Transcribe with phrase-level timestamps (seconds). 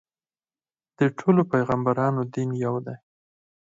[0.97, 2.97] د ټولو پیغمبرانو دین یو دی.